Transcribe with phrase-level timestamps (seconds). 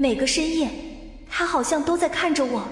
[0.00, 0.70] 每个深夜，
[1.28, 2.66] 他好像都在看着我。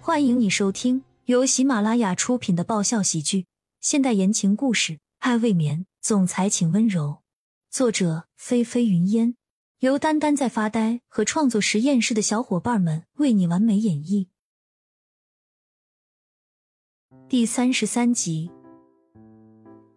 [0.00, 3.46] 欢迎你收听由喜马拉雅出品的爆笑喜剧、
[3.80, 7.18] 现代言情故事《爱未眠》，总裁请温柔。
[7.70, 9.36] 作者：菲菲云烟，
[9.78, 14.26] 由丹丹在发呆和创作实验室的小伙伴们为你完美演绎。
[17.28, 18.50] 第三十三集，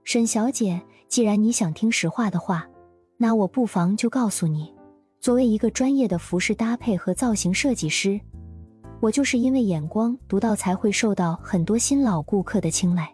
[0.04, 2.70] 沈小姐，既然你想听实话的话，
[3.18, 4.72] 那我不妨就告诉你，
[5.20, 8.18] 作为一个专业的服饰搭配和造型设计师，
[9.02, 13.14] 我就是因为眼光独到，才会受到很多新老顾客的青睐。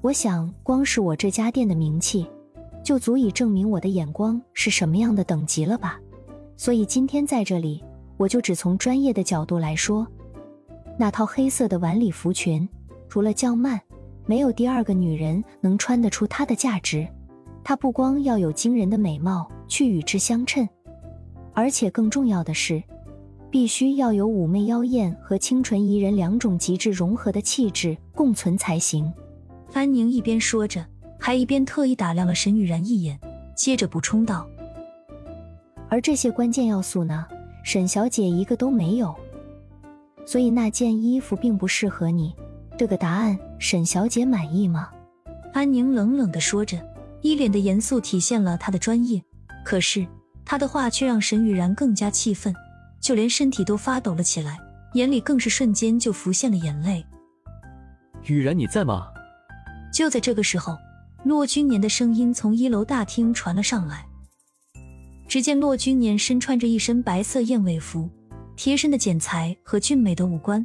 [0.00, 2.26] 我想，光是我这家店的名气，
[2.82, 6.00] 就足以证明我的眼光是什么样的等级了吧？
[6.56, 7.84] 所以今天在这里，
[8.16, 10.06] 我就只从专业的角度来说，
[10.98, 12.66] 那套黑色的晚礼服裙。
[13.06, 13.78] 除了江曼，
[14.24, 17.06] 没有第二个女人能穿得出它的价值。
[17.62, 20.66] 她不光要有惊人的美貌去与之相称，
[21.54, 22.82] 而且更重要的是，
[23.50, 29.10] 必须要有妩媚妖艳和清纯宜人两种极致融合的气质共存才行。
[29.72, 30.84] 安宁一边说着，
[31.18, 33.18] 还一边特意打量了沈雨然一眼，
[33.56, 34.46] 接着补充道
[35.88, 37.26] ：“而这些关键要素呢，
[37.62, 39.14] 沈小姐一个都没有，
[40.26, 42.34] 所以那件衣服并不适合你。”
[42.76, 44.90] 这个答案，沈小姐满意吗？
[45.52, 46.76] 安宁冷冷的说着，
[47.20, 49.22] 一脸的严肃体现了她的专业。
[49.64, 50.04] 可是
[50.44, 52.54] 她的话却让沈雨然更加气愤，
[53.00, 54.58] 就连身体都发抖了起来，
[54.94, 57.04] 眼里更是瞬间就浮现了眼泪。
[58.24, 59.08] 雨然，你在吗？
[59.92, 60.76] 就在这个时候，
[61.24, 64.06] 骆君年的声音从一楼大厅传了上来。
[65.26, 68.10] 只见骆君年身穿着一身白色燕尾服，
[68.56, 70.64] 贴身的剪裁和俊美的五官，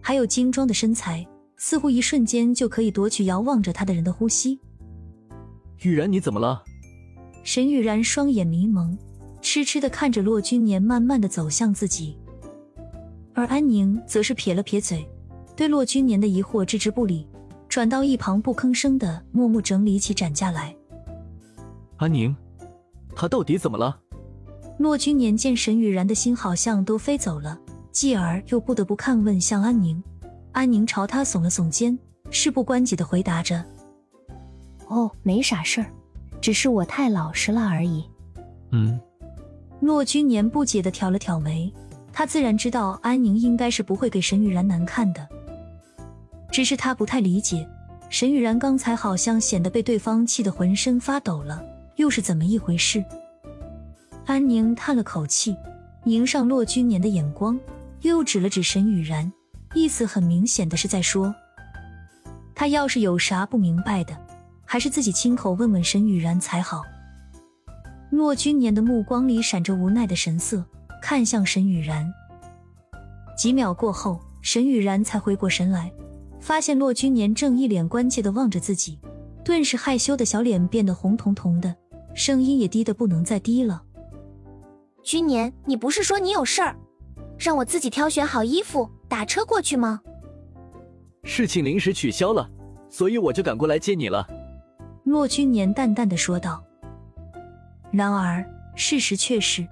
[0.00, 1.26] 还有精壮的身材。
[1.62, 4.58] 似乎一瞬间就可以夺取遥望着他的人的呼吸。
[5.82, 6.64] 雨然，你怎么了？
[7.44, 8.96] 沈雨然双眼迷蒙，
[9.52, 12.16] 痴痴的看着骆君年慢慢的走向自己，
[13.34, 15.04] 而安宁则是撇了撇嘴，
[15.56, 17.26] 对骆君年的疑惑置之不理，
[17.68, 20.72] 转到一旁不吭声的默默整理起展架来。
[21.96, 22.32] 安宁，
[23.16, 23.98] 他到底怎么了？
[24.78, 27.58] 骆君年见沈雨然的心好像都飞走了，
[27.90, 30.00] 继而又不得不看问向安宁。
[30.52, 31.98] 安宁朝他耸了耸肩，
[32.30, 33.64] 事不关己的回答着
[34.86, 35.90] ：“哦，没啥事儿，
[36.40, 38.04] 只是我太老实了而已。”
[38.70, 39.00] 嗯。
[39.80, 41.72] 骆君年不解的挑了挑眉，
[42.12, 45.26] 他自然知道安宁应该是不会给沈雨然难看的，
[46.52, 47.66] 只是他不太理解，
[48.10, 51.64] 沈雨然刚才好像显得被对方气得浑身发抖了，
[51.96, 53.02] 又是怎么一回事？
[54.26, 55.56] 安宁叹了口气，
[56.04, 57.58] 迎上骆君年的眼光，
[58.02, 59.32] 又指了指沈雨然。
[59.72, 61.34] 意思很明显的是在说，
[62.54, 64.16] 他要是有啥不明白的，
[64.66, 66.82] 还是自己亲口问问沈雨然才好。
[68.10, 70.64] 骆君年的目光里闪着无奈的神色，
[71.00, 72.12] 看向沈雨然。
[73.36, 75.92] 几秒过后，沈雨然才回过神来，
[76.40, 78.98] 发现骆君年正一脸关切的望着自己，
[79.44, 81.74] 顿时害羞的小脸变得红彤彤的，
[82.12, 83.80] 声音也低的不能再低了。
[85.04, 86.76] 君年，你不是说你有事儿，
[87.38, 88.90] 让我自己挑选好衣服？
[89.08, 90.00] 打车过去吗？
[91.22, 92.50] 事情临时取消了，
[92.88, 94.26] 所以我就赶过来接你了。
[95.04, 96.62] 骆君年淡淡的说道。
[97.90, 99.66] 然而事实却是，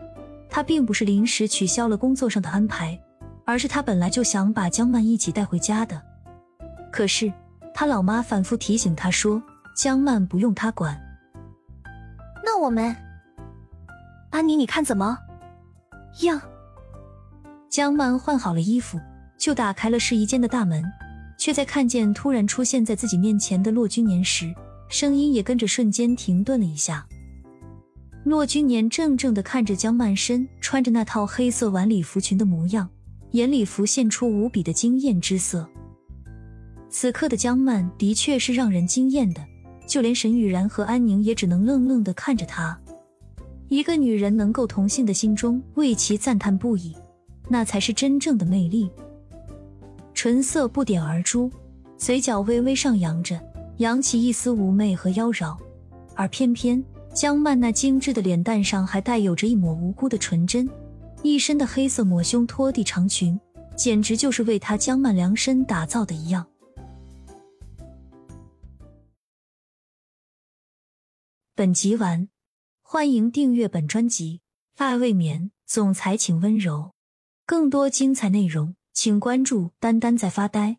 [0.48, 2.98] 他并不是临时取消了工作上的安排，
[3.44, 6.00] 而是他本来就想把江曼一起带回家的。
[6.90, 7.32] 可是
[7.72, 9.42] 他老妈反复提醒他说，
[9.76, 11.00] 江曼不用他管。
[12.44, 12.96] 那我们，
[14.30, 15.18] 安妮，你看怎么
[16.22, 16.40] 样？
[17.68, 18.98] 江曼换好了衣服。
[19.38, 20.82] 就打开了试衣间的大门，
[21.38, 24.52] 却在看见突然出现在自己面前的骆君年时，
[24.88, 27.06] 声音也跟着瞬间停顿了一下。
[28.24, 32.88] 骆君年怔怔地看着江曼身穿着那套黑色晚礼服裙的模样，
[33.30, 35.66] 眼里浮现出无比的惊艳之色。
[36.90, 39.44] 此刻的江曼的确是让人惊艳的，
[39.86, 42.78] 就连沈雨然和安宁也只能愣愣地看着她。
[43.68, 46.94] 一个女人能够同性的心中为其赞叹不已，
[47.48, 48.90] 那才是真正的魅力。
[50.12, 51.50] 唇色不点而朱，
[51.96, 53.40] 嘴角微微上扬着，
[53.76, 55.56] 扬起一丝妩媚和妖娆。
[56.14, 56.82] 而偏偏
[57.14, 60.68] 江曼那精致的脸蛋上还带有着一抹无辜的纯真，
[61.22, 63.38] 一身的黑色抹胸拖地长裙，
[63.76, 66.46] 简直就是为她江曼量身打造的一样。
[71.54, 72.28] 本集完，
[72.82, 74.40] 欢迎订阅本专辑
[74.84, 76.92] 《爱未眠》，总裁请温柔。
[77.44, 78.74] 更多精彩内容。
[78.94, 80.78] 请关注“丹丹在发呆”。